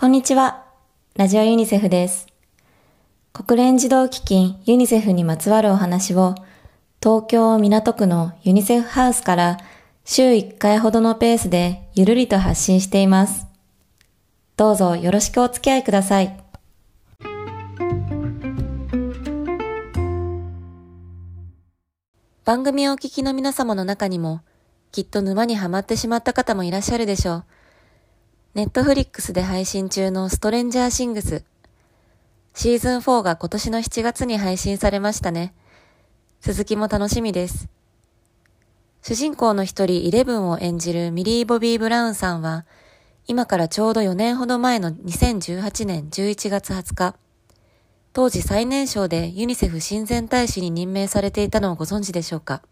[0.00, 0.64] こんにちは。
[1.14, 2.26] ラジオユニセフです。
[3.34, 6.36] 国連児童基金ユニセフにまつわるお話を
[7.02, 9.58] 東京港区のユニセフハウスから
[10.06, 13.46] 週1回ほどのペースでゆるりと発信しています。
[14.56, 16.42] どうぞよろしくお付き合いください。
[22.46, 24.40] 番組をお聞きの皆様の中にも
[24.92, 27.44] きっと沼にはまってしまった方もいらっしゃるでしょう。
[28.52, 31.44] ネットフリックスで配信中のストレンジャーシングス。
[32.52, 35.54] シーズン4が今年の7月に配信されましたね。
[36.40, 37.68] 続きも楽しみです。
[39.02, 42.66] 主人公の一人イレブンを演じるミリー・ボビー・ブラウンさんは、
[43.28, 47.14] 今からちょうど4年ほど前の2018年11月20日、
[48.12, 52.62] 当時最年少でユニセフ親善大使に任命されていたのをご存知でしょうか？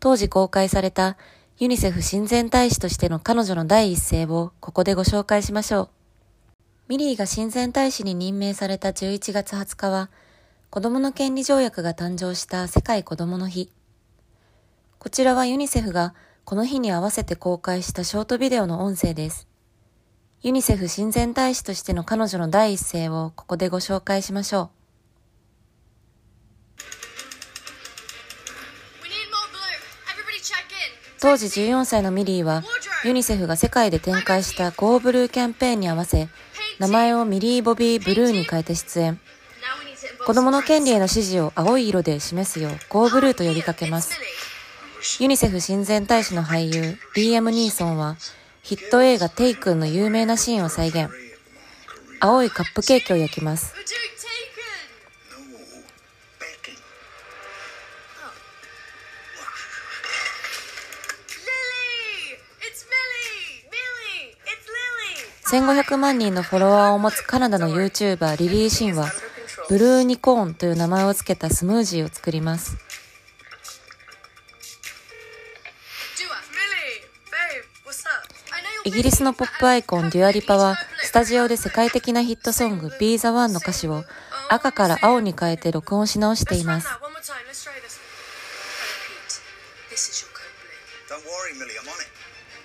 [0.00, 1.18] 当時公開された
[1.62, 5.88] ユニセフ親善大使としての彼女の第一声をここでご紹介しましょう。
[6.88, 10.10] ミリーが親善大使に任命された11月20日は、
[10.70, 13.70] 子供の権利条約が誕生した世界子供の日。
[14.98, 19.46] こちらはユニセフがこの日に合わせて公開したショートビデオの音声です。
[20.40, 24.81] ユニセフ親善大使としての彼女の第一声をここでご紹介しましょう。
[31.22, 32.64] 当時14歳のミリーは
[33.04, 36.28] ユニセフが世界で展開した Go Blue キャンペーンに合わせ
[36.80, 39.20] 名前をミリー・ボビー・ブルーに変えて出演。
[40.26, 44.18] 子供の権利への支持を青い色で示すよう Go Blue と呼びかけます。
[45.20, 48.16] ユニセフ親善大使の俳優リーアム・ニーソンは
[48.64, 51.08] ヒット映画テイクの有名なシーンを再現。
[52.18, 53.74] 青いカップケーキを焼きます。
[65.52, 69.12] 1500万人のフォロワーを持つカナダの YouTuber リリー・シンは
[69.68, 72.78] ブルーニコーンという名前を付けたスムージーを作ります。
[78.84, 84.04] イギリスのポップアイコンデュアリパはスタジオで世界的なヒットソング Be the One の歌詞を
[84.48, 86.88] 赤から青に変えて録音し直しています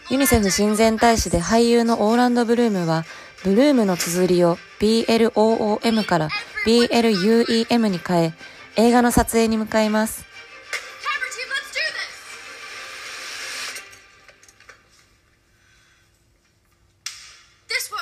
[0.10, 3.04] ユニセフ親善大使で俳優のオーランド・ブルームは、
[3.44, 6.30] ブルームの綴りを BLOOM から
[6.66, 8.34] BLUEM に変え、
[8.78, 10.26] 映画の撮影に向かいます。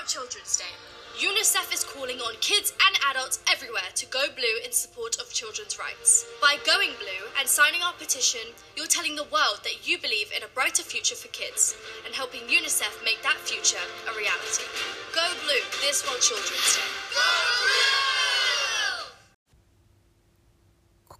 [0.05, 5.20] Children's Day, UNICEF is calling on kids and adults everywhere to go blue in support
[5.20, 6.25] of children's rights.
[6.41, 8.41] By going blue and signing our petition,
[8.75, 11.76] you're telling the world that you believe in a brighter future for kids
[12.06, 14.64] and helping UNICEF make that future a reality.
[15.12, 16.88] Go blue this World Children's Day.
[17.12, 17.28] Go
[17.69, 18.10] blue!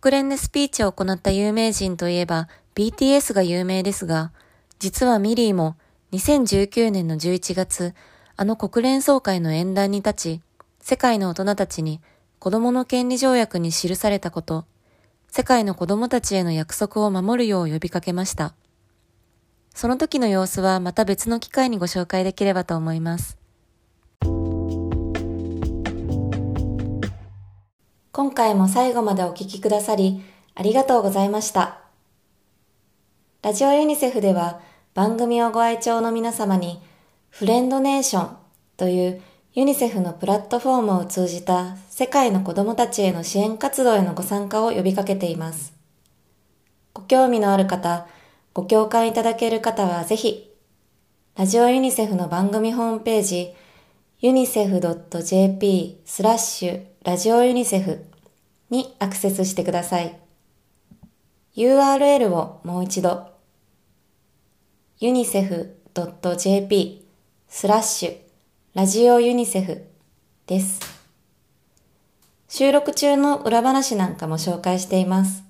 [0.01, 4.33] 国連でスピーチを行った有名人といえば BTS が有名ですが、
[4.79, 5.77] 実はミリーも
[6.13, 7.95] 2019年の11月、
[8.38, 10.42] あの国連総会の演壇に立ち、
[10.82, 12.02] 世界の大人たちに
[12.40, 14.66] 子供の権利条約に記されたこと、
[15.30, 18.54] 世界の子供たちへの約束を守るよう呼びかけました。
[19.74, 23.38] その時の様子はまた別の機会にご紹介できればと思います。
[28.12, 30.22] 今回も最後までお聞きくださり、
[30.56, 31.80] ありがとうございました。
[33.42, 34.60] ラジオユニセフでは
[34.94, 36.82] 番組をご愛聴の皆様に、
[37.38, 38.38] フレンドネーション
[38.78, 39.22] という
[39.56, 45.74] ユニセフのプラットフォームを通じた世界の子供たちへの支援活動へのご参加を呼びかけています。
[46.94, 48.08] ご興味のある方、
[48.54, 50.50] ご共感いただける方はぜひ、
[51.36, 53.54] ラジオユニセフの番組ホームページ、
[54.22, 58.06] unicef.jp スラッシュラジオユニセフ
[58.70, 60.18] にアクセスしてください。
[61.58, 63.28] URL をもう一度
[65.02, 67.05] unicef.jp
[67.48, 68.18] スラッシュ
[68.74, 69.86] ラジオユニセフ
[70.46, 70.82] です。
[72.50, 75.44] 収録中の裏話なんかも紹介しています。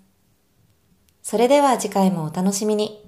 [1.23, 3.01] それでは次回もお楽しみに。